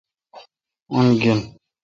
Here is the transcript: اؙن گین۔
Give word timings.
اؙن 0.91 1.07
گین۔ 1.21 1.39